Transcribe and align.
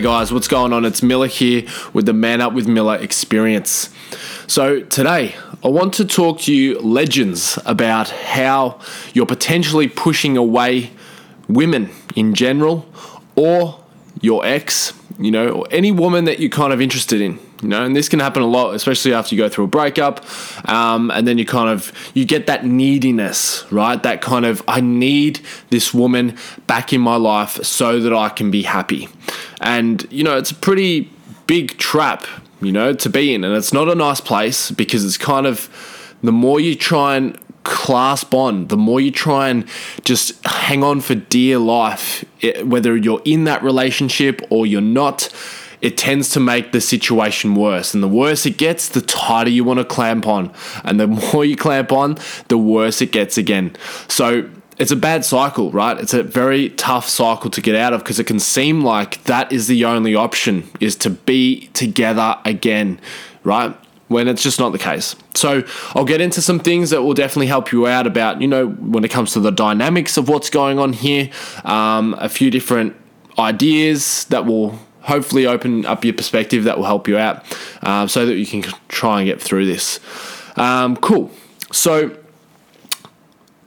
Guys, 0.00 0.32
what's 0.32 0.48
going 0.48 0.72
on? 0.72 0.86
It's 0.86 1.02
Miller 1.02 1.26
here 1.26 1.64
with 1.92 2.06
the 2.06 2.14
Man 2.14 2.40
Up 2.40 2.54
with 2.54 2.66
Miller 2.66 2.96
experience. 2.96 3.90
So, 4.46 4.80
today 4.80 5.34
I 5.62 5.68
want 5.68 5.92
to 5.94 6.06
talk 6.06 6.40
to 6.40 6.54
you, 6.54 6.78
legends, 6.78 7.58
about 7.66 8.08
how 8.08 8.80
you're 9.12 9.26
potentially 9.26 9.88
pushing 9.88 10.38
away 10.38 10.92
women 11.48 11.90
in 12.16 12.32
general 12.32 12.86
or 13.36 13.84
your 14.22 14.42
ex, 14.42 14.94
you 15.18 15.30
know, 15.30 15.50
or 15.50 15.66
any 15.70 15.92
woman 15.92 16.24
that 16.24 16.40
you're 16.40 16.48
kind 16.48 16.72
of 16.72 16.80
interested 16.80 17.20
in 17.20 17.38
you 17.62 17.68
know 17.68 17.84
and 17.84 17.94
this 17.94 18.08
can 18.08 18.20
happen 18.20 18.42
a 18.42 18.46
lot 18.46 18.74
especially 18.74 19.12
after 19.12 19.34
you 19.34 19.40
go 19.40 19.48
through 19.48 19.64
a 19.64 19.68
breakup 19.68 20.24
um, 20.68 21.10
and 21.10 21.26
then 21.26 21.38
you 21.38 21.44
kind 21.44 21.68
of 21.68 21.92
you 22.14 22.24
get 22.24 22.46
that 22.46 22.64
neediness 22.64 23.64
right? 23.70 24.02
That 24.02 24.20
kind 24.20 24.44
of 24.44 24.62
i 24.68 24.80
need 24.80 25.40
this 25.70 25.92
woman 25.94 26.36
back 26.66 26.92
in 26.92 27.00
my 27.00 27.16
life 27.16 27.62
so 27.64 28.00
that 28.00 28.12
i 28.12 28.28
can 28.28 28.50
be 28.50 28.62
happy. 28.62 29.08
And 29.60 30.06
you 30.10 30.24
know 30.24 30.36
it's 30.36 30.50
a 30.50 30.54
pretty 30.54 31.10
big 31.46 31.76
trap 31.78 32.26
you 32.60 32.72
know 32.72 32.92
to 32.94 33.08
be 33.08 33.34
in. 33.34 33.44
And 33.44 33.54
it's 33.54 33.72
not 33.72 33.88
a 33.88 33.94
nice 33.94 34.20
place 34.20 34.70
because 34.70 35.04
it's 35.04 35.18
kind 35.18 35.46
of 35.46 35.68
the 36.22 36.32
more 36.32 36.60
you 36.60 36.74
try 36.74 37.16
and 37.16 37.38
clasp 37.64 38.34
on, 38.34 38.66
the 38.68 38.76
more 38.76 39.00
you 39.00 39.10
try 39.10 39.48
and 39.48 39.66
just 40.04 40.44
hang 40.44 40.82
on 40.82 41.00
for 41.00 41.14
dear 41.14 41.58
life, 41.58 42.24
whether 42.64 42.96
you're 42.96 43.22
in 43.24 43.44
that 43.44 43.62
relationship 43.62 44.40
or 44.50 44.66
you're 44.66 44.80
not, 44.80 45.28
it 45.80 45.96
tends 45.96 46.30
to 46.30 46.40
make 46.40 46.72
the 46.72 46.80
situation 46.80 47.54
worse. 47.54 47.94
And 47.94 48.02
the 48.02 48.08
worse 48.08 48.46
it 48.46 48.56
gets, 48.58 48.88
the 48.88 49.00
tighter 49.00 49.50
you 49.50 49.64
want 49.64 49.78
to 49.78 49.84
clamp 49.84 50.26
on. 50.26 50.52
And 50.84 51.00
the 51.00 51.06
more 51.32 51.44
you 51.44 51.56
clamp 51.56 51.92
on, 51.92 52.18
the 52.48 52.58
worse 52.58 53.00
it 53.00 53.12
gets 53.12 53.38
again. 53.38 53.76
So 54.08 54.48
it's 54.78 54.90
a 54.90 54.96
bad 54.96 55.24
cycle, 55.24 55.70
right? 55.70 55.98
It's 55.98 56.14
a 56.14 56.22
very 56.22 56.70
tough 56.70 57.06
cycle 57.06 57.50
to 57.50 57.60
get 57.60 57.74
out 57.74 57.92
of 57.92 58.00
because 58.02 58.18
it 58.18 58.24
can 58.24 58.40
seem 58.40 58.82
like 58.82 59.22
that 59.24 59.52
is 59.52 59.66
the 59.66 59.84
only 59.84 60.14
option 60.14 60.68
is 60.80 60.96
to 60.96 61.10
be 61.10 61.68
together 61.74 62.36
again, 62.46 62.98
right? 63.44 63.76
When 64.08 64.26
it's 64.26 64.42
just 64.42 64.58
not 64.58 64.72
the 64.72 64.78
case. 64.78 65.14
So, 65.34 65.62
I'll 65.94 66.06
get 66.06 66.20
into 66.20 66.42
some 66.42 66.58
things 66.58 66.90
that 66.90 67.02
will 67.02 67.14
definitely 67.14 67.46
help 67.46 67.70
you 67.70 67.86
out 67.86 68.08
about, 68.08 68.40
you 68.40 68.48
know, 68.48 68.68
when 68.68 69.04
it 69.04 69.10
comes 69.10 69.34
to 69.34 69.40
the 69.40 69.52
dynamics 69.52 70.16
of 70.16 70.28
what's 70.28 70.50
going 70.50 70.80
on 70.80 70.94
here, 70.94 71.30
um, 71.64 72.16
a 72.18 72.28
few 72.28 72.50
different 72.50 72.96
ideas 73.38 74.24
that 74.24 74.46
will 74.46 74.78
hopefully 75.02 75.46
open 75.46 75.86
up 75.86 76.04
your 76.04 76.14
perspective 76.14 76.64
that 76.64 76.78
will 76.78 76.84
help 76.84 77.08
you 77.08 77.18
out 77.18 77.44
um, 77.82 78.08
so 78.08 78.26
that 78.26 78.36
you 78.36 78.46
can 78.46 78.62
try 78.88 79.20
and 79.20 79.26
get 79.26 79.40
through 79.40 79.66
this. 79.66 80.00
Um, 80.56 80.96
cool. 80.96 81.30
So, 81.72 82.16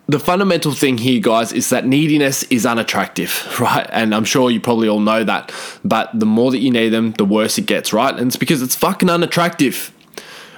the 0.08 0.20
fundamental 0.20 0.74
thing 0.74 0.98
here, 0.98 1.22
guys, 1.22 1.54
is 1.54 1.70
that 1.70 1.86
neediness 1.86 2.44
is 2.44 2.66
unattractive, 2.66 3.48
right? 3.60 3.88
And 3.92 4.14
I'm 4.14 4.26
sure 4.26 4.52
you 4.52 4.60
probably 4.60 4.88
all 4.88 5.00
know 5.00 5.24
that. 5.24 5.52
But 5.84 6.10
the 6.14 6.26
more 6.26 6.52
that 6.52 6.60
you 6.60 6.72
need 6.72 6.90
them, 6.90 7.14
the 7.14 7.26
worse 7.26 7.58
it 7.58 7.66
gets, 7.66 7.94
right? 7.94 8.14
And 8.14 8.28
it's 8.28 8.36
because 8.36 8.62
it's 8.62 8.76
fucking 8.76 9.10
unattractive. 9.10 9.92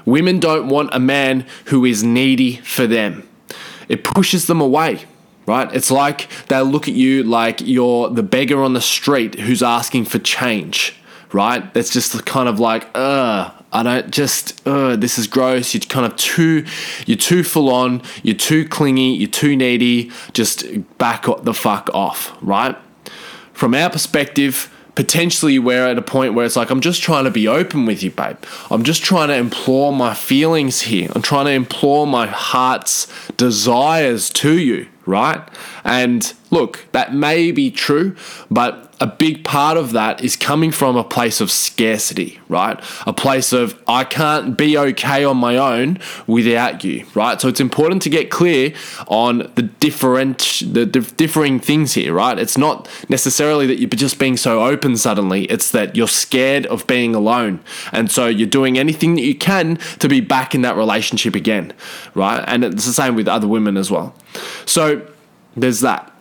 Women 0.03 0.39
don't 0.39 0.67
want 0.67 0.89
a 0.93 0.99
man 0.99 1.45
who 1.65 1.85
is 1.85 2.03
needy 2.03 2.57
for 2.57 2.85
them, 2.85 3.27
it 3.87 4.03
pushes 4.03 4.47
them 4.47 4.61
away 4.61 5.05
right? 5.45 5.73
It's 5.73 5.91
like 5.91 6.27
they'll 6.47 6.65
look 6.65 6.87
at 6.87 6.93
you 6.93 7.23
like 7.23 7.61
you're 7.61 8.09
the 8.09 8.23
beggar 8.23 8.61
on 8.61 8.73
the 8.73 8.81
street 8.81 9.39
who's 9.39 9.63
asking 9.63 10.05
for 10.05 10.19
change, 10.19 10.95
right? 11.31 11.63
It's 11.75 11.91
just 11.91 12.25
kind 12.25 12.49
of 12.49 12.59
like, 12.59 12.87
uh, 12.95 13.51
I 13.71 13.83
don't 13.83 14.09
just, 14.11 14.65
uh, 14.65 14.95
this 14.95 15.17
is 15.17 15.27
gross. 15.27 15.73
You're 15.73 15.81
kind 15.81 16.05
of 16.05 16.15
too, 16.15 16.65
you're 17.05 17.17
too 17.17 17.43
full 17.43 17.69
on, 17.69 18.01
you're 18.23 18.35
too 18.35 18.67
clingy, 18.67 19.13
you're 19.15 19.29
too 19.29 19.55
needy. 19.55 20.11
Just 20.33 20.65
back 20.97 21.25
the 21.41 21.53
fuck 21.53 21.89
off, 21.93 22.35
right? 22.41 22.77
From 23.53 23.73
our 23.73 23.89
perspective, 23.89 24.71
potentially 24.95 25.59
we're 25.59 25.85
at 25.85 25.97
a 25.97 26.01
point 26.01 26.33
where 26.33 26.45
it's 26.45 26.55
like, 26.55 26.69
I'm 26.69 26.81
just 26.81 27.01
trying 27.01 27.25
to 27.25 27.31
be 27.31 27.47
open 27.47 27.85
with 27.85 28.01
you, 28.01 28.11
babe. 28.11 28.37
I'm 28.71 28.83
just 28.83 29.03
trying 29.03 29.27
to 29.27 29.35
implore 29.35 29.93
my 29.93 30.13
feelings 30.13 30.81
here. 30.81 31.09
I'm 31.13 31.21
trying 31.21 31.45
to 31.45 31.51
implore 31.51 32.07
my 32.07 32.27
heart's 32.27 33.07
desires 33.37 34.29
to 34.31 34.57
you 34.57 34.87
right? 35.05 35.47
And 35.83 36.33
look, 36.55 36.85
that 36.93 37.13
may 37.13 37.51
be 37.51 37.69
true, 37.69 38.15
but 38.49 38.93
a 39.01 39.07
big 39.07 39.43
part 39.43 39.75
of 39.75 39.91
that 39.91 40.23
is 40.23 40.37
coming 40.37 40.71
from 40.71 40.95
a 40.95 41.03
place 41.03 41.41
of 41.41 41.51
scarcity, 41.51 42.39
right? 42.47 42.79
A 43.05 43.11
place 43.11 43.51
of 43.51 43.77
I 43.89 44.05
can't 44.05 44.57
be 44.57 44.77
okay 44.77 45.25
on 45.25 45.35
my 45.35 45.57
own 45.57 45.99
without 46.27 46.81
you, 46.85 47.05
right? 47.13 47.41
So 47.41 47.49
it's 47.49 47.59
important 47.59 48.01
to 48.03 48.09
get 48.09 48.29
clear 48.29 48.73
on 49.07 49.51
the 49.55 49.63
different 49.63 50.63
the 50.65 50.85
differing 50.85 51.59
things 51.59 51.93
here, 51.93 52.13
right? 52.13 52.39
It's 52.39 52.57
not 52.57 52.87
necessarily 53.09 53.67
that 53.67 53.79
you're 53.79 53.89
just 53.89 54.17
being 54.17 54.37
so 54.37 54.63
open 54.63 54.95
suddenly, 54.95 55.43
it's 55.45 55.71
that 55.71 55.97
you're 55.97 56.07
scared 56.07 56.65
of 56.67 56.87
being 56.87 57.13
alone. 57.13 57.59
And 57.91 58.09
so 58.09 58.27
you're 58.27 58.47
doing 58.47 58.77
anything 58.77 59.15
that 59.15 59.23
you 59.23 59.35
can 59.35 59.75
to 59.99 60.07
be 60.07 60.21
back 60.21 60.55
in 60.55 60.61
that 60.61 60.77
relationship 60.77 61.35
again, 61.35 61.73
right? 62.13 62.43
And 62.47 62.63
it's 62.63 62.85
the 62.85 62.93
same 62.93 63.15
with 63.15 63.27
other 63.27 63.47
women 63.47 63.75
as 63.75 63.91
well. 63.91 64.15
So 64.65 65.05
there's 65.57 65.81
that. 65.81 66.14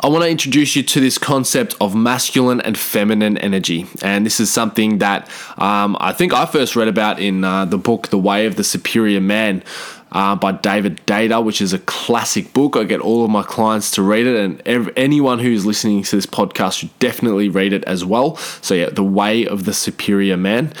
I 0.00 0.06
want 0.06 0.22
to 0.22 0.30
introduce 0.30 0.76
you 0.76 0.84
to 0.84 1.00
this 1.00 1.18
concept 1.18 1.74
of 1.80 1.96
masculine 1.96 2.60
and 2.60 2.78
feminine 2.78 3.36
energy. 3.36 3.86
And 4.00 4.24
this 4.24 4.38
is 4.38 4.52
something 4.52 4.98
that 4.98 5.28
um, 5.56 5.96
I 5.98 6.12
think 6.12 6.32
I 6.32 6.46
first 6.46 6.76
read 6.76 6.86
about 6.86 7.18
in 7.18 7.42
uh, 7.42 7.64
the 7.64 7.78
book 7.78 8.08
The 8.08 8.18
Way 8.18 8.46
of 8.46 8.54
the 8.54 8.64
Superior 8.64 9.20
Man. 9.20 9.64
Uh, 10.10 10.34
by 10.34 10.52
David 10.52 10.98
Deida, 11.04 11.44
which 11.44 11.60
is 11.60 11.74
a 11.74 11.78
classic 11.80 12.54
book. 12.54 12.76
I 12.76 12.84
get 12.84 13.00
all 13.00 13.26
of 13.26 13.30
my 13.30 13.42
clients 13.42 13.90
to 13.90 14.02
read 14.02 14.26
it, 14.26 14.36
and 14.36 14.62
ev- 14.66 14.90
anyone 14.96 15.38
who's 15.38 15.66
listening 15.66 16.02
to 16.02 16.16
this 16.16 16.24
podcast 16.24 16.78
should 16.78 16.98
definitely 16.98 17.50
read 17.50 17.74
it 17.74 17.84
as 17.84 18.06
well. 18.06 18.36
So, 18.36 18.72
yeah, 18.72 18.88
The 18.88 19.04
Way 19.04 19.46
of 19.46 19.66
the 19.66 19.74
Superior 19.74 20.38
Man. 20.38 20.72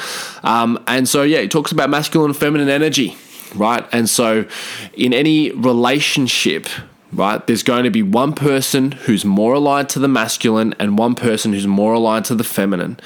Um, 0.42 0.82
and 0.86 1.06
so, 1.06 1.24
yeah, 1.24 1.40
it 1.40 1.50
talks 1.50 1.72
about 1.72 1.90
masculine 1.90 2.30
and 2.30 2.38
feminine 2.38 2.70
energy, 2.70 3.18
right? 3.54 3.86
And 3.92 4.08
so, 4.08 4.46
in 4.94 5.12
any 5.12 5.50
relationship, 5.50 6.66
right? 7.12 7.44
There's 7.46 7.62
going 7.62 7.84
to 7.84 7.90
be 7.90 8.02
one 8.02 8.34
person 8.34 8.92
who's 8.92 9.24
more 9.24 9.54
aligned 9.54 9.88
to 9.90 9.98
the 9.98 10.08
masculine 10.08 10.74
and 10.78 10.98
one 10.98 11.14
person 11.14 11.52
who's 11.52 11.66
more 11.66 11.94
aligned 11.94 12.26
to 12.26 12.34
the 12.34 12.44
feminine. 12.44 12.98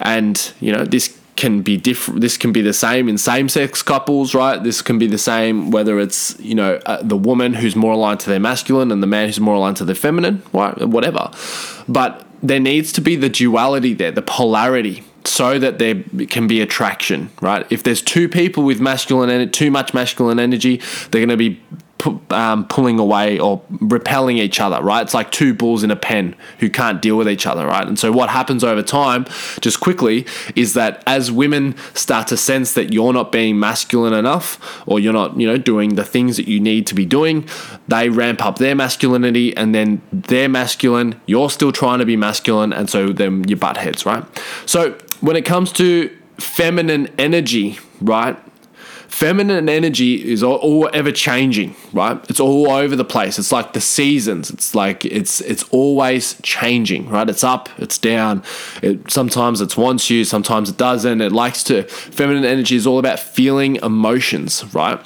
And, 0.00 0.52
you 0.60 0.72
know, 0.72 0.84
this 0.84 1.18
can 1.36 1.60
be 1.60 1.76
different 1.76 2.22
this 2.22 2.36
can 2.38 2.50
be 2.50 2.62
the 2.62 2.72
same 2.72 3.08
in 3.08 3.18
same-sex 3.18 3.82
couples 3.82 4.34
right 4.34 4.62
this 4.62 4.80
can 4.80 4.98
be 4.98 5.06
the 5.06 5.18
same 5.18 5.70
whether 5.70 6.00
it's 6.00 6.34
you 6.40 6.54
know 6.54 6.80
uh, 6.86 7.00
the 7.02 7.16
woman 7.16 7.52
who's 7.52 7.76
more 7.76 7.92
aligned 7.92 8.18
to 8.18 8.30
their 8.30 8.40
masculine 8.40 8.90
and 8.90 9.02
the 9.02 9.06
man 9.06 9.26
who's 9.26 9.38
more 9.38 9.54
aligned 9.54 9.76
to 9.76 9.84
their 9.84 9.94
feminine 9.94 10.42
right 10.54 10.88
whatever 10.88 11.30
but 11.86 12.24
there 12.42 12.58
needs 12.58 12.90
to 12.90 13.02
be 13.02 13.16
the 13.16 13.28
duality 13.28 13.92
there 13.92 14.10
the 14.10 14.22
polarity 14.22 15.04
so 15.24 15.58
that 15.58 15.78
there 15.78 16.02
can 16.30 16.46
be 16.46 16.62
attraction 16.62 17.28
right 17.42 17.66
if 17.68 17.82
there's 17.82 18.00
two 18.00 18.28
people 18.30 18.64
with 18.64 18.80
masculine 18.80 19.28
and 19.28 19.52
too 19.52 19.70
much 19.70 19.92
masculine 19.92 20.38
energy 20.38 20.80
they're 21.10 21.20
going 21.20 21.28
to 21.28 21.36
be 21.36 21.60
um, 22.30 22.66
pulling 22.66 22.98
away 22.98 23.38
or 23.38 23.62
repelling 23.68 24.38
each 24.38 24.60
other, 24.60 24.82
right? 24.82 25.02
It's 25.02 25.14
like 25.14 25.30
two 25.30 25.54
bulls 25.54 25.82
in 25.82 25.90
a 25.90 25.96
pen 25.96 26.34
who 26.58 26.68
can't 26.70 27.00
deal 27.02 27.16
with 27.16 27.28
each 27.28 27.46
other, 27.46 27.66
right? 27.66 27.86
And 27.86 27.98
so 27.98 28.12
what 28.12 28.28
happens 28.28 28.64
over 28.64 28.82
time, 28.82 29.26
just 29.60 29.80
quickly, 29.80 30.26
is 30.54 30.74
that 30.74 31.02
as 31.06 31.30
women 31.30 31.74
start 31.94 32.28
to 32.28 32.36
sense 32.36 32.74
that 32.74 32.92
you're 32.92 33.12
not 33.12 33.32
being 33.32 33.58
masculine 33.58 34.12
enough 34.12 34.82
or 34.86 35.00
you're 35.00 35.12
not, 35.12 35.38
you 35.38 35.46
know, 35.46 35.58
doing 35.58 35.94
the 35.94 36.04
things 36.04 36.36
that 36.36 36.48
you 36.48 36.60
need 36.60 36.86
to 36.86 36.94
be 36.94 37.04
doing, 37.04 37.48
they 37.88 38.08
ramp 38.08 38.44
up 38.44 38.58
their 38.58 38.74
masculinity 38.74 39.56
and 39.56 39.74
then 39.74 40.00
they're 40.12 40.48
masculine, 40.48 41.20
you're 41.26 41.50
still 41.50 41.72
trying 41.72 41.98
to 41.98 42.06
be 42.06 42.16
masculine, 42.16 42.72
and 42.72 42.88
so 42.88 43.12
then 43.12 43.46
you 43.48 43.56
butt 43.56 43.76
heads, 43.76 44.06
right? 44.06 44.24
So 44.66 44.98
when 45.20 45.36
it 45.36 45.44
comes 45.44 45.72
to 45.72 46.16
feminine 46.38 47.08
energy, 47.18 47.78
right? 48.00 48.36
Feminine 49.16 49.66
energy 49.66 50.30
is 50.30 50.42
all, 50.42 50.56
all, 50.56 50.90
ever 50.92 51.10
changing 51.10 51.74
right? 51.94 52.22
It's 52.28 52.38
all 52.38 52.70
over 52.70 52.94
the 52.94 53.04
place. 53.04 53.38
It's 53.38 53.50
like 53.50 53.72
the 53.72 53.80
seasons. 53.80 54.50
It's 54.50 54.74
like 54.74 55.06
it's 55.06 55.40
it's 55.40 55.62
always 55.70 56.38
changing 56.42 57.08
right? 57.08 57.26
It's 57.26 57.42
up 57.42 57.70
it's 57.78 57.96
down. 57.96 58.42
It 58.82 59.10
sometimes 59.10 59.62
it 59.62 59.74
wants 59.74 60.10
you 60.10 60.24
sometimes 60.24 60.68
it 60.68 60.76
doesn't. 60.76 61.22
It 61.22 61.32
likes 61.32 61.64
to 61.64 61.84
feminine 61.84 62.44
energy 62.44 62.76
is 62.76 62.86
all 62.86 62.98
about 62.98 63.18
feeling 63.18 63.76
emotions 63.76 64.62
right? 64.74 65.00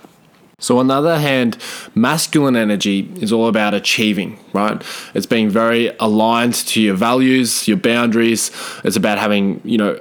So, 0.60 0.76
on 0.76 0.88
the 0.88 0.94
other 0.94 1.18
hand, 1.18 1.56
masculine 1.94 2.54
energy 2.54 3.10
is 3.16 3.32
all 3.32 3.48
about 3.48 3.72
achieving, 3.72 4.38
right? 4.52 4.82
It's 5.14 5.24
being 5.24 5.48
very 5.48 5.88
aligned 5.98 6.54
to 6.54 6.82
your 6.82 6.94
values, 6.94 7.66
your 7.66 7.78
boundaries. 7.78 8.50
It's 8.84 8.96
about 8.96 9.18
having, 9.18 9.62
you 9.64 9.78
know, 9.78 9.98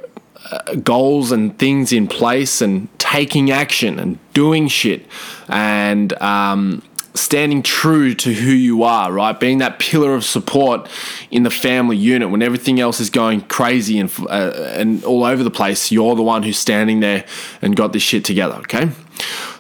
goals 0.83 1.31
and 1.31 1.57
things 1.57 1.91
in 1.91 2.07
place 2.07 2.61
and 2.61 2.87
taking 2.99 3.51
action 3.51 3.99
and 3.99 4.19
doing 4.33 4.67
shit 4.67 5.05
and 5.47 6.13
um, 6.21 6.81
standing 7.13 7.61
true 7.61 8.13
to 8.15 8.33
who 8.33 8.51
you 8.51 8.83
are, 8.83 9.11
right? 9.11 9.39
Being 9.39 9.59
that 9.59 9.79
pillar 9.79 10.13
of 10.13 10.23
support 10.23 10.89
in 11.31 11.43
the 11.43 11.49
family 11.49 11.97
unit 11.97 12.29
when 12.29 12.41
everything 12.41 12.79
else 12.79 12.99
is 12.99 13.09
going 13.09 13.41
crazy 13.41 13.99
and 13.99 14.11
uh, 14.29 14.73
and 14.73 15.03
all 15.03 15.23
over 15.23 15.43
the 15.43 15.51
place. 15.51 15.91
You're 15.91 16.15
the 16.15 16.23
one 16.23 16.43
who's 16.43 16.59
standing 16.59 16.99
there 16.99 17.25
and 17.61 17.75
got 17.75 17.93
this 17.93 18.03
shit 18.03 18.25
together. 18.25 18.55
Okay, 18.55 18.89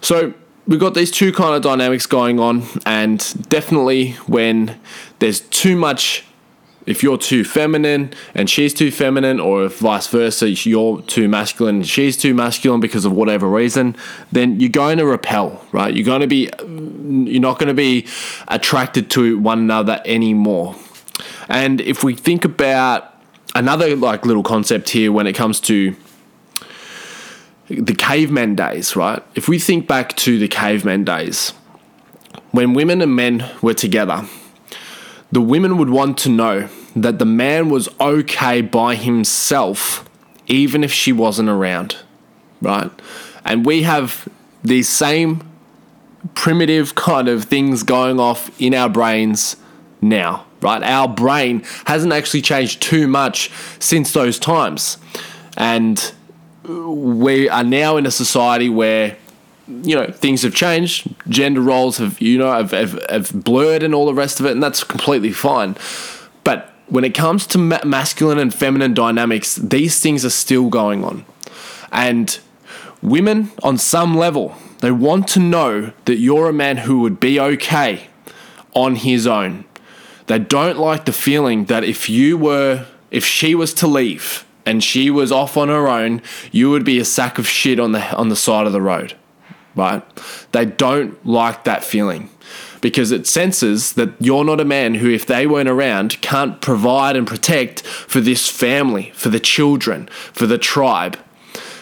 so 0.01 0.33
we've 0.67 0.79
got 0.79 0.93
these 0.93 1.11
two 1.11 1.31
kind 1.31 1.55
of 1.55 1.61
dynamics 1.61 2.05
going 2.05 2.39
on, 2.39 2.63
and 2.85 3.19
definitely 3.49 4.11
when 4.27 4.79
there's 5.19 5.41
too 5.41 5.75
much 5.75 6.23
if 6.85 7.03
you're 7.03 7.17
too 7.17 7.43
feminine 7.43 8.11
and 8.33 8.49
she's 8.49 8.73
too 8.73 8.91
feminine, 8.91 9.39
or 9.39 9.65
if 9.65 9.79
vice 9.79 10.07
versa, 10.07 10.49
you're 10.49 11.01
too 11.03 11.27
masculine 11.27 11.77
and 11.77 11.87
she's 11.87 12.17
too 12.17 12.33
masculine 12.33 12.79
because 12.79 13.05
of 13.05 13.11
whatever 13.11 13.47
reason, 13.47 13.95
then 14.31 14.59
you're 14.59 14.69
going 14.69 14.97
to 14.97 15.05
repel, 15.05 15.65
right? 15.71 15.93
You're 15.93 16.05
going 16.05 16.21
to 16.21 16.27
be, 16.27 16.49
you're 16.59 17.41
not 17.41 17.59
going 17.59 17.67
to 17.67 17.73
be 17.73 18.07
attracted 18.47 19.09
to 19.11 19.37
one 19.39 19.59
another 19.59 20.01
anymore. 20.05 20.75
And 21.47 21.81
if 21.81 22.03
we 22.03 22.15
think 22.15 22.45
about 22.45 23.13
another 23.55 23.95
like 23.95 24.25
little 24.25 24.43
concept 24.43 24.89
here 24.89 25.11
when 25.11 25.27
it 25.27 25.33
comes 25.33 25.59
to 25.61 25.95
the 27.67 27.93
caveman 27.93 28.55
days, 28.55 28.95
right? 28.95 29.23
If 29.35 29.47
we 29.47 29.59
think 29.59 29.87
back 29.87 30.15
to 30.17 30.39
the 30.39 30.47
caveman 30.47 31.03
days, 31.03 31.53
when 32.51 32.73
women 32.73 33.01
and 33.01 33.15
men 33.15 33.49
were 33.61 33.75
together, 33.75 34.25
the 35.31 35.41
women 35.41 35.77
would 35.77 35.89
want 35.89 36.17
to 36.19 36.29
know 36.29 36.69
that 36.95 37.19
the 37.19 37.25
man 37.25 37.69
was 37.69 37.89
okay 37.99 38.61
by 38.61 38.95
himself, 38.95 40.09
even 40.47 40.83
if 40.83 40.91
she 40.91 41.11
wasn't 41.11 41.49
around, 41.49 41.97
right? 42.61 42.91
And 43.45 43.65
we 43.65 43.83
have 43.83 44.27
these 44.63 44.89
same 44.89 45.47
primitive 46.33 46.95
kind 46.95 47.27
of 47.27 47.45
things 47.45 47.83
going 47.83 48.19
off 48.19 48.49
in 48.59 48.73
our 48.73 48.89
brains 48.89 49.55
now, 50.01 50.45
right? 50.61 50.81
Our 50.83 51.07
brain 51.07 51.63
hasn't 51.85 52.11
actually 52.11 52.41
changed 52.41 52.81
too 52.81 53.07
much 53.07 53.51
since 53.79 54.11
those 54.11 54.39
times. 54.39 54.97
And 55.55 56.11
we 56.63 57.49
are 57.49 57.63
now 57.63 57.97
in 57.97 58.05
a 58.05 58.11
society 58.11 58.69
where 58.69 59.17
you 59.69 59.95
know 59.95 60.07
things 60.07 60.41
have 60.41 60.53
changed 60.53 61.07
gender 61.27 61.61
roles 61.61 61.99
have 61.99 62.19
you 62.19 62.37
know 62.37 62.51
have, 62.51 62.71
have, 62.71 63.05
have 63.09 63.43
blurred 63.43 63.83
and 63.83 63.93
all 63.93 64.07
the 64.07 64.13
rest 64.13 64.39
of 64.39 64.45
it 64.45 64.51
and 64.51 64.63
that's 64.63 64.83
completely 64.83 65.31
fine. 65.31 65.75
But 66.43 66.73
when 66.87 67.03
it 67.03 67.13
comes 67.13 67.45
to 67.47 67.57
ma- 67.57 67.83
masculine 67.85 68.39
and 68.39 68.53
feminine 68.53 68.93
dynamics 68.93 69.55
these 69.55 69.99
things 69.99 70.25
are 70.25 70.31
still 70.31 70.69
going 70.69 71.03
on. 71.03 71.25
And 71.91 72.39
women 73.01 73.51
on 73.63 73.77
some 73.77 74.17
level 74.17 74.55
they 74.79 74.91
want 74.91 75.27
to 75.29 75.39
know 75.39 75.91
that 76.05 76.17
you're 76.17 76.49
a 76.49 76.53
man 76.53 76.77
who 76.77 77.01
would 77.01 77.19
be 77.19 77.39
okay 77.39 78.07
on 78.73 78.95
his 78.95 79.27
own. 79.27 79.65
They 80.27 80.39
don't 80.39 80.77
like 80.77 81.05
the 81.05 81.11
feeling 81.11 81.65
that 81.65 81.83
if 81.83 82.09
you 82.09 82.37
were 82.37 82.85
if 83.11 83.25
she 83.25 83.55
was 83.55 83.73
to 83.75 83.87
leave 83.87 84.45
and 84.65 84.83
she 84.83 85.09
was 85.09 85.31
off 85.31 85.57
on 85.57 85.67
her 85.67 85.87
own 85.87 86.21
you 86.51 86.69
would 86.69 86.85
be 86.85 86.99
a 86.99 87.05
sack 87.05 87.37
of 87.37 87.47
shit 87.47 87.79
on 87.79 87.91
the 87.91 88.15
on 88.15 88.29
the 88.29 88.35
side 88.35 88.67
of 88.67 88.73
the 88.73 88.81
road 88.81 89.15
right? 89.79 90.03
They 90.51 90.65
don't 90.65 91.25
like 91.25 91.63
that 91.63 91.83
feeling 91.83 92.29
because 92.81 93.11
it 93.11 93.27
senses 93.27 93.93
that 93.93 94.09
you're 94.19 94.45
not 94.45 94.59
a 94.59 94.65
man 94.65 94.95
who, 94.95 95.09
if 95.09 95.25
they 95.25 95.47
weren't 95.47 95.69
around, 95.69 96.21
can't 96.21 96.61
provide 96.61 97.15
and 97.15 97.27
protect 97.27 97.81
for 97.81 98.19
this 98.19 98.49
family, 98.49 99.11
for 99.15 99.29
the 99.29 99.39
children, 99.39 100.07
for 100.33 100.45
the 100.45 100.57
tribe. 100.57 101.17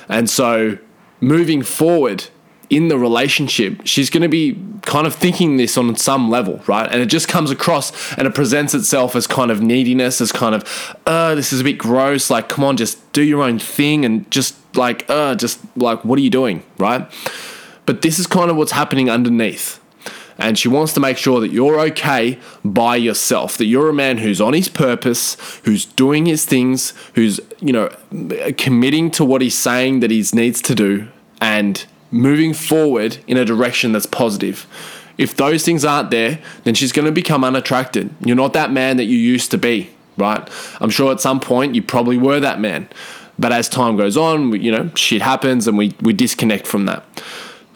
And 0.09 0.29
so 0.29 0.77
moving 1.19 1.61
forward, 1.61 2.25
in 2.69 2.89
the 2.89 2.97
relationship, 2.97 3.81
she's 3.85 4.09
going 4.09 4.23
to 4.23 4.29
be 4.29 4.61
kind 4.81 5.07
of 5.07 5.15
thinking 5.15 5.57
this 5.57 5.77
on 5.77 5.95
some 5.95 6.29
level, 6.29 6.61
right? 6.67 6.91
And 6.91 7.01
it 7.01 7.05
just 7.05 7.27
comes 7.27 7.49
across 7.49 8.13
and 8.17 8.27
it 8.27 8.35
presents 8.35 8.73
itself 8.73 9.15
as 9.15 9.25
kind 9.25 9.51
of 9.51 9.61
neediness, 9.61 10.19
as 10.19 10.31
kind 10.31 10.53
of, 10.53 10.95
uh, 11.05 11.33
this 11.35 11.53
is 11.53 11.61
a 11.61 11.63
bit 11.63 11.77
gross. 11.77 12.29
Like, 12.29 12.49
come 12.49 12.65
on, 12.65 12.75
just 12.75 13.11
do 13.13 13.23
your 13.23 13.41
own 13.41 13.57
thing 13.57 14.03
and 14.03 14.29
just 14.31 14.55
like, 14.75 15.09
uh, 15.09 15.35
just 15.35 15.59
like, 15.77 16.03
what 16.03 16.19
are 16.19 16.21
you 16.21 16.29
doing, 16.29 16.63
right? 16.77 17.09
But 17.87 18.03
this 18.03 18.19
is 18.19 18.27
kind 18.27 18.51
of 18.51 18.57
what's 18.57 18.73
happening 18.73 19.09
underneath. 19.09 19.79
And 20.37 20.59
she 20.59 20.67
wants 20.67 20.93
to 20.93 20.99
make 20.99 21.17
sure 21.17 21.39
that 21.39 21.51
you're 21.51 21.79
okay 21.79 22.37
by 22.63 22.95
yourself, 22.95 23.57
that 23.57 23.65
you're 23.65 23.89
a 23.89 23.93
man 23.93 24.19
who's 24.19 24.39
on 24.39 24.53
his 24.53 24.69
purpose, 24.69 25.35
who's 25.63 25.85
doing 25.85 26.27
his 26.27 26.45
things, 26.45 26.93
who's, 27.15 27.39
you 27.59 27.73
know, 27.73 27.89
committing 28.57 29.09
to 29.11 29.25
what 29.25 29.41
he's 29.41 29.57
saying 29.57 30.01
that 30.01 30.11
he 30.11 30.23
needs 30.33 30.61
to 30.61 30.75
do 30.75 31.07
and 31.41 31.85
moving 32.11 32.53
forward 32.53 33.17
in 33.25 33.35
a 33.35 33.45
direction 33.45 33.93
that's 33.93 34.05
positive. 34.05 34.67
If 35.17 35.35
those 35.35 35.63
things 35.63 35.83
aren't 35.83 36.11
there, 36.11 36.39
then 36.65 36.75
she's 36.75 36.91
going 36.91 37.07
to 37.07 37.11
become 37.11 37.43
unattracted. 37.43 38.13
You're 38.23 38.35
not 38.35 38.53
that 38.53 38.71
man 38.71 38.97
that 38.97 39.05
you 39.05 39.17
used 39.17 39.49
to 39.51 39.57
be, 39.57 39.89
right? 40.17 40.47
I'm 40.79 40.91
sure 40.91 41.11
at 41.11 41.19
some 41.19 41.39
point 41.39 41.73
you 41.73 41.81
probably 41.81 42.17
were 42.17 42.39
that 42.39 42.59
man. 42.59 42.89
But 43.39 43.51
as 43.51 43.67
time 43.69 43.97
goes 43.97 44.17
on, 44.17 44.51
you 44.61 44.71
know, 44.71 44.91
shit 44.95 45.23
happens 45.23 45.67
and 45.67 45.77
we, 45.77 45.95
we 46.01 46.13
disconnect 46.13 46.67
from 46.67 46.85
that. 46.85 47.03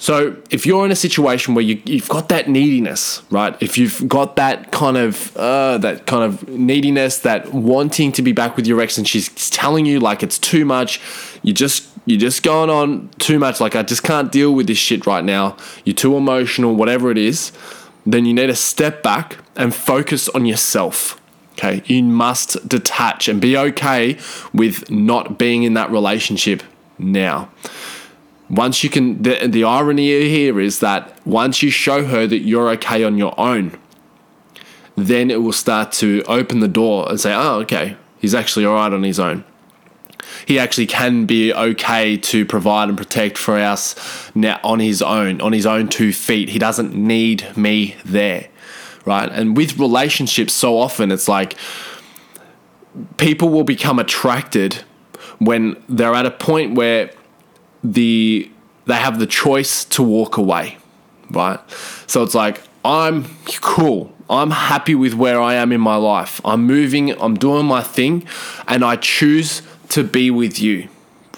So 0.02 0.36
if 0.50 0.66
you're 0.66 0.84
in 0.84 0.90
a 0.90 0.96
situation 0.96 1.54
where 1.54 1.64
you, 1.64 1.80
have 2.00 2.10
got 2.10 2.30
that 2.30 2.50
neediness, 2.50 3.22
right? 3.30 3.56
If 3.62 3.78
you've 3.78 4.08
got 4.08 4.36
that 4.36 4.72
kind 4.72 4.98
of 4.98 5.38
uh, 5.38 5.78
that 5.78 6.08
kind 6.08 6.24
of 6.24 6.50
neediness, 6.50 7.20
that 7.20 7.54
wanting 7.54 8.12
to 8.14 8.24
be 8.24 8.32
back 8.32 8.56
with 8.56 8.66
your 8.66 8.82
ex, 8.82 8.98
and 8.98 9.08
she's 9.08 9.30
telling 9.52 9.86
you 9.86 10.00
like 10.00 10.24
it's 10.24 10.40
too 10.40 10.66
much, 10.66 11.00
you 11.44 11.54
just 11.54 11.88
you're 12.08 12.20
just 12.20 12.42
going 12.42 12.72
on 12.72 13.10
too 13.20 13.38
much. 13.38 13.62
Like 13.62 13.76
I 13.76 13.84
just 13.84 14.02
can't 14.02 14.32
deal 14.32 14.56
with 14.56 14.66
this 14.66 14.80
shit 14.80 15.06
right 15.06 15.24
now. 15.24 15.56
You're 15.86 15.94
too 15.94 16.18
emotional, 16.18 16.74
whatever 16.74 17.12
it 17.12 17.20
is. 17.20 17.52
Then 18.04 18.26
you 18.26 18.34
need 18.34 18.48
to 18.48 18.56
step 18.56 19.04
back 19.04 19.38
and 19.56 19.74
focus 19.74 20.28
on 20.30 20.48
yourself. 20.48 21.22
Okay, 21.52 21.84
you 21.86 22.02
must 22.02 22.68
detach 22.68 23.28
and 23.28 23.40
be 23.40 23.56
okay 23.56 24.18
with 24.52 24.90
not 24.90 25.38
being 25.38 25.62
in 25.62 25.76
that 25.76 25.92
relationship 25.92 26.64
now 26.98 27.52
once 28.52 28.84
you 28.84 28.90
can 28.90 29.22
the, 29.24 29.48
the 29.48 29.64
irony 29.64 30.08
here 30.28 30.60
is 30.60 30.80
that 30.80 31.26
once 31.26 31.64
you 31.64 31.72
show 31.72 32.06
her 32.06 32.28
that 32.28 32.40
you're 32.40 32.70
okay 32.70 33.04
on 33.04 33.18
your 33.18 33.34
own 33.40 33.72
then 34.96 35.32
it 35.32 35.42
will 35.42 35.54
start 35.54 35.92
to 35.92 36.22
open 36.28 36.60
the 36.60 36.68
door 36.68 37.10
and 37.10 37.20
say 37.20 37.34
oh 37.34 37.56
okay 37.56 37.96
he's 38.20 38.36
actually 38.36 38.66
all 38.66 38.76
right 38.76 38.94
on 38.94 39.04
his 39.04 39.20
own. 39.20 39.44
He 40.46 40.60
actually 40.60 40.86
can 40.86 41.26
be 41.26 41.54
okay 41.54 42.16
to 42.16 42.46
provide 42.46 42.88
and 42.90 42.98
protect 42.98 43.38
for 43.38 43.58
us 43.58 43.96
now 44.36 44.60
on 44.64 44.80
his 44.80 45.02
own 45.02 45.42
on 45.42 45.54
his 45.54 45.66
own 45.66 45.88
two 45.88 46.14
feet. 46.14 46.50
He 46.50 46.60
doesn't 46.60 46.94
need 46.94 47.58
me 47.58 47.96
there 48.06 48.48
right? 49.06 49.32
And 49.32 49.58
with 49.58 49.80
relationships 49.80 50.54
so 50.54 50.78
often 50.78 51.12
it's 51.12 51.28
like 51.28 51.56
people 53.18 53.50
will 53.50 53.64
become 53.64 53.98
attracted 53.98 54.84
when 55.40 55.82
they're 55.90 56.14
at 56.14 56.26
a 56.26 56.32
point 56.32 56.76
where 56.76 57.12
the 57.84 58.50
they 58.86 58.96
have 58.96 59.20
the 59.20 59.28
choice 59.28 59.86
to 59.86 60.04
walk 60.04 60.38
away, 60.38 60.78
right? 61.30 61.60
So 62.08 62.24
it's 62.24 62.36
like 62.36 62.62
I'm 62.84 63.26
cool. 63.62 64.14
I'm 64.30 64.52
happy 64.52 64.96
with 64.96 65.14
where 65.14 65.42
I 65.42 65.56
am 65.56 65.72
in 65.72 65.82
my 65.82 65.98
life. 65.98 66.40
I'm 66.46 66.66
moving, 66.66 67.12
I'm 67.22 67.36
doing 67.36 67.66
my 67.66 67.84
thing, 67.84 68.26
and 68.68 68.84
I 68.84 68.96
choose 68.96 69.62
to 69.90 70.04
be 70.06 70.32
with 70.32 70.60
you, 70.60 70.88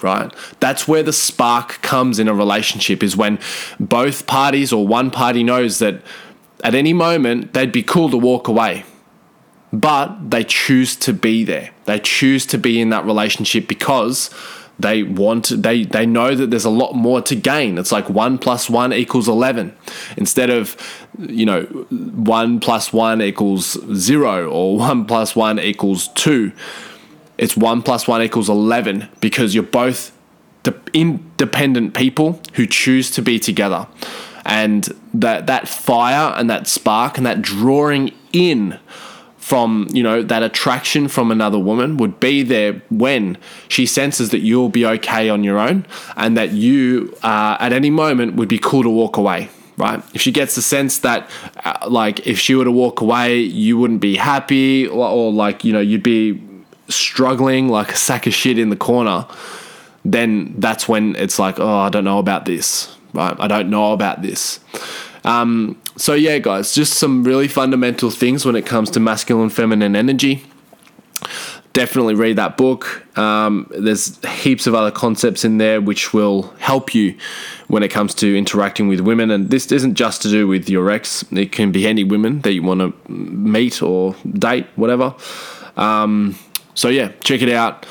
right? 0.00 0.32
That's 0.60 0.86
where 0.86 1.02
the 1.02 1.12
spark 1.12 1.82
comes 1.82 2.20
in 2.20 2.28
a 2.28 2.34
relationship 2.34 3.02
is 3.02 3.16
when 3.16 3.40
both 3.80 4.26
parties 4.26 4.72
or 4.72 4.86
one 4.86 5.10
party 5.10 5.42
knows 5.42 5.80
that 5.80 6.02
at 6.62 6.74
any 6.74 6.92
moment 6.92 7.52
they'd 7.52 7.72
be 7.72 7.82
cool 7.82 8.10
to 8.10 8.16
walk 8.16 8.46
away. 8.46 8.84
But 9.72 10.30
they 10.30 10.44
choose 10.44 10.94
to 10.96 11.12
be 11.12 11.42
there. 11.42 11.70
They 11.86 11.98
choose 11.98 12.46
to 12.46 12.58
be 12.58 12.80
in 12.80 12.90
that 12.90 13.04
relationship 13.04 13.66
because 13.66 14.30
they 14.78 15.02
want 15.02 15.52
they 15.62 15.84
they 15.84 16.06
know 16.06 16.34
that 16.34 16.50
there's 16.50 16.64
a 16.64 16.70
lot 16.70 16.94
more 16.94 17.20
to 17.22 17.34
gain. 17.36 17.78
It's 17.78 17.92
like 17.92 18.08
1 18.08 18.38
plus 18.38 18.68
1 18.68 18.92
equals 18.92 19.28
11 19.28 19.76
instead 20.16 20.50
of 20.50 20.76
you 21.18 21.46
know 21.46 21.62
1 21.62 22.60
plus 22.60 22.92
1 22.92 23.22
equals 23.22 23.78
0 23.94 24.50
or 24.50 24.78
1 24.78 25.04
plus 25.06 25.36
1 25.36 25.60
equals 25.60 26.08
2 26.08 26.52
it's 27.36 27.56
1 27.56 27.82
plus 27.82 28.06
1 28.06 28.22
equals 28.22 28.48
11 28.48 29.08
because 29.20 29.54
you're 29.54 29.64
both 29.64 30.12
independent 30.92 31.94
people 31.94 32.40
who 32.54 32.66
choose 32.66 33.10
to 33.10 33.22
be 33.22 33.38
together. 33.38 33.86
And 34.46 34.88
that 35.14 35.46
that 35.46 35.68
fire 35.68 36.34
and 36.36 36.48
that 36.50 36.66
spark 36.66 37.16
and 37.16 37.26
that 37.26 37.42
drawing 37.42 38.12
in 38.32 38.78
from 39.44 39.86
you 39.92 40.02
know 40.02 40.22
that 40.22 40.42
attraction 40.42 41.06
from 41.06 41.30
another 41.30 41.58
woman 41.58 41.98
would 41.98 42.18
be 42.18 42.42
there 42.42 42.72
when 42.88 43.36
she 43.68 43.84
senses 43.84 44.30
that 44.30 44.38
you'll 44.38 44.70
be 44.70 44.86
okay 44.86 45.28
on 45.28 45.44
your 45.44 45.58
own 45.58 45.84
and 46.16 46.34
that 46.34 46.52
you 46.52 47.14
uh, 47.22 47.54
at 47.60 47.70
any 47.70 47.90
moment 47.90 48.36
would 48.36 48.48
be 48.48 48.58
cool 48.58 48.82
to 48.82 48.88
walk 48.88 49.18
away 49.18 49.50
right? 49.76 50.00
If 50.14 50.22
she 50.22 50.30
gets 50.30 50.54
the 50.54 50.62
sense 50.62 51.00
that 51.00 51.28
uh, 51.64 51.88
like 51.90 52.26
if 52.26 52.38
she 52.38 52.54
were 52.54 52.64
to 52.64 52.72
walk 52.72 53.02
away 53.02 53.40
you 53.40 53.76
wouldn't 53.76 54.00
be 54.00 54.16
happy 54.16 54.86
or, 54.86 55.06
or 55.06 55.30
like 55.30 55.62
you 55.62 55.74
know 55.74 55.80
you'd 55.80 56.02
be 56.02 56.40
struggling 56.88 57.68
like 57.68 57.92
a 57.92 57.96
sack 57.96 58.26
of 58.26 58.32
shit 58.32 58.58
in 58.58 58.70
the 58.70 58.76
corner 58.76 59.26
then 60.06 60.54
that's 60.58 60.88
when 60.88 61.16
it's 61.16 61.38
like 61.38 61.60
oh 61.60 61.78
i 61.78 61.90
don't 61.90 62.04
know 62.04 62.18
about 62.18 62.46
this 62.46 62.94
right? 63.14 63.36
I 63.38 63.48
don't 63.48 63.70
know 63.70 63.92
about 63.92 64.20
this. 64.20 64.60
Um, 65.24 65.80
so, 65.96 66.14
yeah, 66.14 66.38
guys, 66.38 66.74
just 66.74 66.94
some 66.94 67.24
really 67.24 67.48
fundamental 67.48 68.10
things 68.10 68.44
when 68.44 68.56
it 68.56 68.66
comes 68.66 68.90
to 68.90 69.00
masculine 69.00 69.50
feminine 69.50 69.94
energy. 69.94 70.44
Definitely 71.72 72.14
read 72.14 72.36
that 72.36 72.56
book. 72.56 73.04
Um, 73.18 73.68
there's 73.70 74.24
heaps 74.24 74.66
of 74.66 74.74
other 74.74 74.90
concepts 74.90 75.44
in 75.44 75.58
there 75.58 75.80
which 75.80 76.12
will 76.12 76.54
help 76.58 76.94
you 76.94 77.16
when 77.66 77.82
it 77.82 77.88
comes 77.88 78.14
to 78.16 78.36
interacting 78.36 78.86
with 78.86 79.00
women. 79.00 79.30
And 79.30 79.50
this 79.50 79.70
isn't 79.72 79.94
just 79.94 80.22
to 80.22 80.28
do 80.28 80.46
with 80.46 80.68
your 80.68 80.90
ex, 80.90 81.24
it 81.32 81.50
can 81.50 81.72
be 81.72 81.86
any 81.86 82.04
women 82.04 82.40
that 82.42 82.52
you 82.52 82.62
want 82.62 82.80
to 82.80 83.10
meet 83.10 83.82
or 83.82 84.14
date, 84.32 84.66
whatever. 84.76 85.14
Um, 85.76 86.38
so 86.74 86.88
yeah, 86.88 87.12
check 87.22 87.42
it 87.42 87.48
out. 87.48 87.86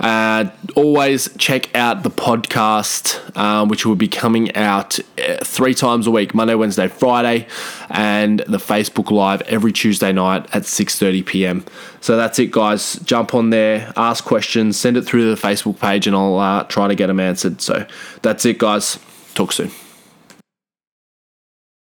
Uh, 0.00 0.50
always 0.74 1.28
check 1.36 1.74
out 1.76 2.02
the 2.02 2.10
podcast, 2.10 3.20
uh, 3.36 3.66
which 3.66 3.84
will 3.84 3.96
be 3.96 4.08
coming 4.08 4.54
out 4.56 4.98
uh, 5.18 5.36
three 5.44 5.74
times 5.74 6.06
a 6.06 6.10
week: 6.10 6.34
Monday, 6.34 6.54
Wednesday, 6.54 6.88
Friday, 6.88 7.46
and 7.90 8.40
the 8.40 8.58
Facebook 8.58 9.10
Live 9.10 9.42
every 9.42 9.72
Tuesday 9.72 10.12
night 10.12 10.44
at 10.54 10.62
6:30 10.62 11.26
p.m. 11.26 11.64
So 12.00 12.16
that's 12.16 12.38
it, 12.38 12.50
guys. 12.50 12.94
Jump 13.00 13.34
on 13.34 13.50
there, 13.50 13.92
ask 13.96 14.24
questions, 14.24 14.78
send 14.78 14.96
it 14.96 15.02
through 15.02 15.34
the 15.34 15.40
Facebook 15.40 15.78
page, 15.78 16.06
and 16.06 16.16
I'll 16.16 16.38
uh, 16.38 16.64
try 16.64 16.88
to 16.88 16.94
get 16.94 17.08
them 17.08 17.20
answered. 17.20 17.60
So 17.60 17.86
that's 18.22 18.44
it, 18.46 18.58
guys. 18.58 18.98
Talk 19.34 19.52
soon. 19.52 19.70